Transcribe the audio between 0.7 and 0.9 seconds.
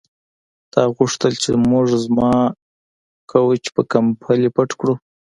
تا